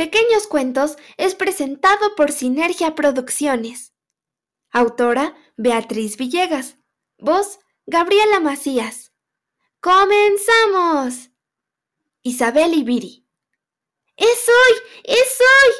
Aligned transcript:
Pequeños 0.00 0.46
Cuentos 0.46 0.96
es 1.18 1.34
presentado 1.34 2.14
por 2.14 2.32
Sinergia 2.32 2.94
Producciones. 2.94 3.92
Autora 4.70 5.36
Beatriz 5.58 6.16
Villegas. 6.16 6.78
Voz 7.18 7.58
Gabriela 7.84 8.40
Macías. 8.40 9.12
¡Comenzamos! 9.82 11.28
Isabel 12.22 12.72
Ibiri. 12.72 13.26
¡Es 14.16 14.48
hoy! 14.48 14.78
¡Es 15.04 15.38
hoy! 15.38 15.72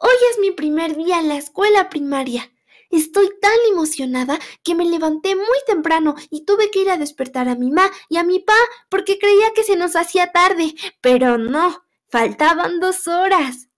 Hoy 0.00 0.16
es 0.30 0.38
mi 0.38 0.52
primer 0.52 0.96
día 0.96 1.18
en 1.18 1.28
la 1.28 1.36
escuela 1.36 1.90
primaria. 1.90 2.50
Estoy 2.90 3.28
tan 3.42 3.58
emocionada 3.70 4.38
que 4.64 4.74
me 4.74 4.86
levanté 4.86 5.36
muy 5.36 5.58
temprano 5.66 6.14
y 6.30 6.46
tuve 6.46 6.70
que 6.70 6.78
ir 6.78 6.88
a 6.88 6.96
despertar 6.96 7.46
a 7.50 7.56
mi 7.56 7.68
mamá 7.68 7.90
y 8.08 8.16
a 8.16 8.22
mi 8.22 8.40
pa 8.40 8.56
porque 8.88 9.18
creía 9.18 9.52
que 9.54 9.64
se 9.64 9.76
nos 9.76 9.96
hacía 9.96 10.32
tarde, 10.32 10.74
pero 11.02 11.36
no, 11.36 11.85
faltaban 12.08 12.80
dos 12.80 13.08
horas. 13.08 13.68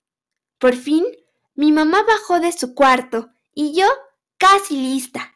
Por 0.59 0.77
fin, 0.77 1.05
mi 1.55 1.73
mamá 1.73 2.03
bajó 2.07 2.41
de 2.41 2.53
su 2.53 2.75
cuarto 2.75 3.31
y 3.55 3.75
yo 3.75 3.87
casi 4.39 4.77
lista. 4.77 5.35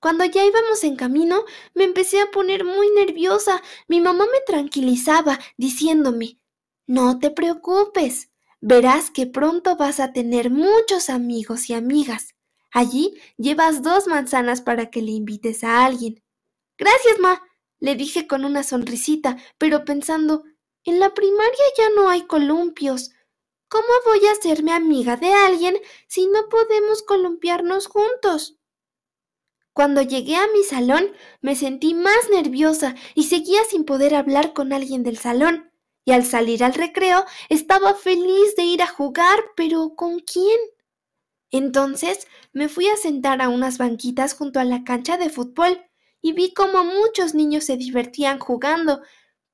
Cuando 0.00 0.24
ya 0.24 0.44
íbamos 0.44 0.84
en 0.84 0.96
camino, 0.96 1.44
me 1.74 1.84
empecé 1.84 2.20
a 2.20 2.30
poner 2.30 2.64
muy 2.64 2.90
nerviosa. 2.90 3.62
Mi 3.88 4.00
mamá 4.00 4.26
me 4.30 4.40
tranquilizaba, 4.46 5.38
diciéndome, 5.56 6.38
No 6.86 7.18
te 7.18 7.30
preocupes, 7.30 8.30
verás 8.60 9.10
que 9.10 9.26
pronto 9.26 9.76
vas 9.76 9.98
a 10.00 10.12
tener 10.12 10.50
muchos 10.50 11.10
amigos 11.10 11.70
y 11.70 11.74
amigas. 11.74 12.34
Allí 12.70 13.14
llevas 13.38 13.82
dos 13.82 14.06
manzanas 14.06 14.60
para 14.60 14.90
que 14.90 15.00
le 15.00 15.12
invites 15.12 15.64
a 15.64 15.84
alguien. 15.84 16.22
Gracias, 16.76 17.18
ma, 17.18 17.42
le 17.78 17.94
dije 17.94 18.26
con 18.26 18.44
una 18.44 18.62
sonrisita, 18.62 19.38
pero 19.58 19.84
pensando, 19.84 20.44
en 20.86 21.00
la 21.00 21.12
primaria 21.12 21.64
ya 21.76 21.90
no 21.90 22.08
hay 22.08 22.22
columpios. 22.22 23.10
¿Cómo 23.68 23.88
voy 24.06 24.26
a 24.26 24.32
hacerme 24.32 24.72
amiga 24.72 25.16
de 25.16 25.32
alguien 25.32 25.76
si 26.06 26.26
no 26.26 26.48
podemos 26.48 27.02
columpiarnos 27.02 27.88
juntos? 27.88 28.56
Cuando 29.72 30.00
llegué 30.00 30.36
a 30.36 30.46
mi 30.54 30.62
salón 30.62 31.12
me 31.42 31.56
sentí 31.56 31.92
más 31.92 32.30
nerviosa 32.30 32.94
y 33.14 33.24
seguía 33.24 33.62
sin 33.64 33.84
poder 33.84 34.14
hablar 34.14 34.54
con 34.54 34.72
alguien 34.72 35.02
del 35.02 35.18
salón. 35.18 35.70
Y 36.04 36.12
al 36.12 36.24
salir 36.24 36.62
al 36.62 36.72
recreo 36.72 37.24
estaba 37.48 37.92
feliz 37.94 38.54
de 38.56 38.62
ir 38.62 38.80
a 38.80 38.86
jugar, 38.86 39.40
pero 39.56 39.96
¿con 39.96 40.20
quién? 40.20 40.56
Entonces 41.50 42.28
me 42.52 42.68
fui 42.68 42.88
a 42.88 42.96
sentar 42.96 43.42
a 43.42 43.48
unas 43.48 43.76
banquitas 43.76 44.34
junto 44.34 44.60
a 44.60 44.64
la 44.64 44.84
cancha 44.84 45.18
de 45.18 45.30
fútbol 45.30 45.84
y 46.22 46.32
vi 46.32 46.54
cómo 46.54 46.84
muchos 46.84 47.34
niños 47.34 47.64
se 47.64 47.76
divertían 47.76 48.38
jugando, 48.38 49.02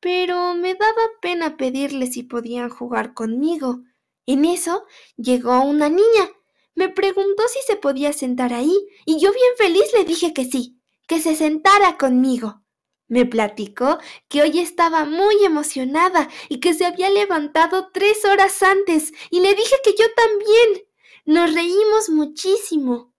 pero 0.03 0.55
me 0.55 0.75
daba 0.75 1.03
pena 1.21 1.57
pedirles 1.57 2.15
si 2.15 2.25
podían 2.25 2.69
jugar 2.69 3.15
conmigo. 3.15 3.85
En 4.27 4.45
eso 4.45 4.85
llegó 5.17 5.61
una 5.61 5.89
niña. 5.89 6.29
Me 6.75 6.89
preguntó 6.89 7.45
si 7.47 7.61
se 7.65 7.77
podía 7.77 8.13
sentar 8.13 8.53
ahí 8.53 8.77
y 9.07 9.21
yo 9.21 9.33
bien 9.33 9.53
feliz 9.57 9.93
le 9.97 10.05
dije 10.05 10.35
que 10.35 10.45
sí, 10.45 10.81
que 11.07 11.21
se 11.21 11.37
sentara 11.37 11.97
conmigo. 11.99 12.63
Me 13.07 13.27
platicó 13.27 13.99
que 14.29 14.43
hoy 14.43 14.59
estaba 14.59 15.05
muy 15.05 15.45
emocionada 15.45 16.29
y 16.49 16.59
que 16.59 16.75
se 16.75 16.85
había 16.85 17.09
levantado 17.09 17.91
tres 17.93 18.25
horas 18.25 18.61
antes 18.63 19.13
y 19.31 19.39
le 19.39 19.55
dije 19.55 19.77
que 19.85 19.95
yo 19.97 20.07
también. 20.17 20.89
Nos 21.25 21.55
reímos 21.55 22.11
muchísimo. 22.11 23.15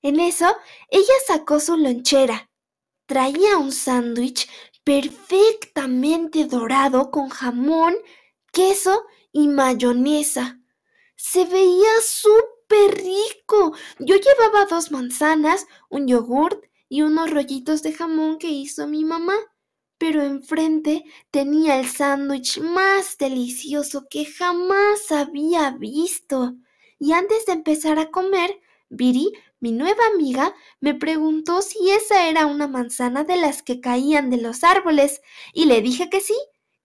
En 0.00 0.20
eso, 0.20 0.46
ella 0.88 1.14
sacó 1.26 1.60
su 1.60 1.76
lonchera. 1.76 2.50
Traía 3.04 3.58
un 3.58 3.72
sándwich 3.72 4.48
perfectamente 4.86 6.44
dorado 6.44 7.10
con 7.10 7.28
jamón, 7.28 7.96
queso 8.52 9.02
y 9.32 9.48
mayonesa. 9.48 10.60
Se 11.16 11.44
veía 11.44 11.90
súper 12.04 12.94
rico. 12.94 13.74
Yo 13.98 14.14
llevaba 14.14 14.66
dos 14.66 14.92
manzanas, 14.92 15.66
un 15.90 16.06
yogurt 16.06 16.66
y 16.88 17.02
unos 17.02 17.32
rollitos 17.32 17.82
de 17.82 17.94
jamón 17.94 18.38
que 18.38 18.50
hizo 18.50 18.86
mi 18.86 19.04
mamá. 19.04 19.34
Pero 19.98 20.22
enfrente 20.22 21.02
tenía 21.32 21.80
el 21.80 21.88
sándwich 21.88 22.60
más 22.60 23.18
delicioso 23.18 24.06
que 24.08 24.24
jamás 24.24 25.10
había 25.10 25.72
visto. 25.72 26.54
Y 27.00 27.10
antes 27.10 27.44
de 27.46 27.54
empezar 27.54 27.98
a 27.98 28.12
comer, 28.12 28.60
Viri, 28.88 29.32
mi 29.60 29.72
nueva 29.72 30.06
amiga, 30.14 30.54
me 30.80 30.94
preguntó 30.94 31.62
si 31.62 31.90
esa 31.90 32.28
era 32.28 32.46
una 32.46 32.68
manzana 32.68 33.24
de 33.24 33.36
las 33.36 33.62
que 33.62 33.80
caían 33.80 34.30
de 34.30 34.36
los 34.36 34.64
árboles, 34.64 35.22
y 35.52 35.64
le 35.64 35.80
dije 35.82 36.10
que 36.10 36.20
sí, 36.20 36.36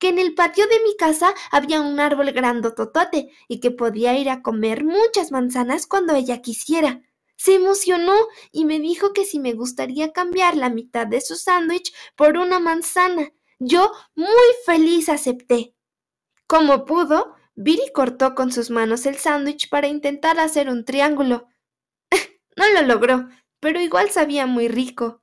que 0.01 0.09
en 0.09 0.17
el 0.17 0.33
patio 0.33 0.65
de 0.67 0.79
mi 0.83 0.95
casa 0.97 1.33
había 1.51 1.79
un 1.79 1.99
árbol 1.99 2.31
grandototote 2.31 3.29
y 3.47 3.59
que 3.59 3.69
podía 3.69 4.17
ir 4.17 4.29
a 4.29 4.41
comer 4.41 4.83
muchas 4.83 5.31
manzanas 5.31 5.85
cuando 5.85 6.15
ella 6.15 6.41
quisiera. 6.41 7.01
Se 7.35 7.55
emocionó 7.55 8.15
y 8.51 8.65
me 8.65 8.79
dijo 8.79 9.13
que 9.13 9.25
si 9.25 9.39
me 9.39 9.53
gustaría 9.53 10.11
cambiar 10.11 10.57
la 10.57 10.69
mitad 10.69 11.05
de 11.05 11.21
su 11.21 11.35
sándwich 11.35 11.93
por 12.15 12.37
una 12.37 12.59
manzana. 12.59 13.31
Yo 13.59 13.91
muy 14.15 14.27
feliz 14.65 15.07
acepté. 15.07 15.75
Como 16.47 16.85
pudo, 16.85 17.35
Viri 17.53 17.91
cortó 17.93 18.33
con 18.33 18.51
sus 18.51 18.71
manos 18.71 19.05
el 19.05 19.17
sándwich 19.17 19.69
para 19.69 19.87
intentar 19.87 20.39
hacer 20.39 20.67
un 20.67 20.83
triángulo. 20.83 21.47
No 22.55 22.69
lo 22.69 22.81
logró, 22.81 23.29
pero 23.59 23.81
igual 23.81 24.09
sabía 24.09 24.45
muy 24.45 24.67
rico. 24.67 25.21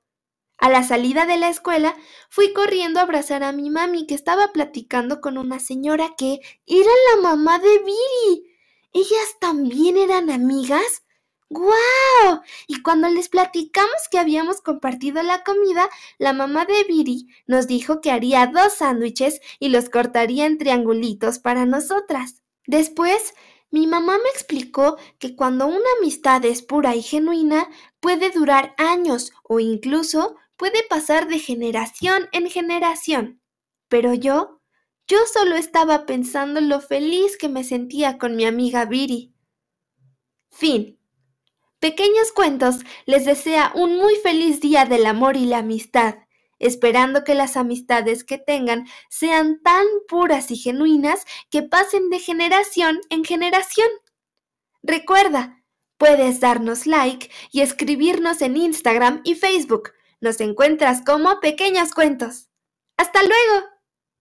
A 0.57 0.69
la 0.69 0.83
salida 0.83 1.25
de 1.25 1.37
la 1.37 1.49
escuela, 1.49 1.95
fui 2.29 2.51
corriendo 2.51 2.99
a 2.99 3.03
abrazar 3.03 3.43
a 3.43 3.53
mi 3.53 3.69
mami 3.69 4.05
que 4.05 4.13
estaba 4.13 4.51
platicando 4.51 5.21
con 5.21 5.37
una 5.37 5.59
señora 5.59 6.15
que 6.17 6.41
era 6.65 6.91
la 7.13 7.21
mamá 7.21 7.59
de 7.59 7.79
Viri. 7.79 8.43
¿Ellas 8.91 9.37
también 9.39 9.95
eran 9.95 10.29
amigas? 10.29 11.03
¡Guau! 11.49 12.41
Y 12.67 12.81
cuando 12.81 13.07
les 13.07 13.29
platicamos 13.29 14.07
que 14.11 14.19
habíamos 14.19 14.61
compartido 14.61 15.23
la 15.23 15.43
comida, 15.43 15.89
la 16.17 16.33
mamá 16.33 16.65
de 16.65 16.83
Viri 16.83 17.27
nos 17.47 17.65
dijo 17.65 18.01
que 18.01 18.11
haría 18.11 18.45
dos 18.47 18.73
sándwiches 18.73 19.39
y 19.59 19.69
los 19.69 19.89
cortaría 19.89 20.45
en 20.45 20.57
triangulitos 20.57 21.39
para 21.39 21.65
nosotras. 21.65 22.43
Después, 22.67 23.33
mi 23.71 23.85
mamá 23.85 24.17
me 24.17 24.29
explicó 24.29 24.97
que 25.19 25.35
cuando 25.35 25.67
una 25.67 25.89
amistad 25.99 26.43
es 26.45 26.61
pura 26.61 26.95
y 26.95 27.01
genuina, 27.01 27.69
puede 27.99 28.31
durar 28.31 28.73
años 28.77 29.31
o 29.43 29.59
incluso 29.59 30.35
puede 30.57 30.83
pasar 30.89 31.27
de 31.27 31.39
generación 31.39 32.27
en 32.31 32.49
generación. 32.49 33.41
Pero 33.87 34.13
yo, 34.13 34.61
yo 35.07 35.19
solo 35.31 35.55
estaba 35.55 36.05
pensando 36.05 36.59
en 36.59 36.69
lo 36.69 36.81
feliz 36.81 37.37
que 37.37 37.49
me 37.49 37.63
sentía 37.63 38.17
con 38.17 38.35
mi 38.35 38.45
amiga 38.45 38.85
Viri. 38.85 39.33
Fin. 40.49 40.99
Pequeños 41.79 42.31
Cuentos 42.33 42.77
les 43.05 43.25
desea 43.25 43.71
un 43.75 43.97
muy 43.97 44.15
feliz 44.15 44.59
día 44.59 44.85
del 44.85 45.05
amor 45.05 45.37
y 45.37 45.45
la 45.45 45.59
amistad, 45.59 46.15
esperando 46.59 47.23
que 47.23 47.35
las 47.35 47.57
amistades 47.57 48.23
que 48.23 48.37
tengan 48.37 48.85
sean 49.09 49.61
tan 49.63 49.85
puras 50.07 50.51
y 50.51 50.57
genuinas 50.57 51.25
que 51.49 51.63
pasen 51.63 52.09
de 52.09 52.19
generación 52.19 52.99
en 53.09 53.23
generación. 53.23 53.89
Recuerda, 54.83 55.63
puedes 55.97 56.39
darnos 56.39 56.85
like 56.85 57.29
y 57.51 57.61
escribirnos 57.61 58.41
en 58.41 58.57
Instagram 58.57 59.21
y 59.23 59.35
Facebook 59.35 59.91
nos 60.21 60.41
encuentras 60.41 61.01
como 61.01 61.39
Pequeños 61.39 61.93
Cuentos. 61.93 62.49
¡Hasta 62.97 63.21
luego! 63.23 63.78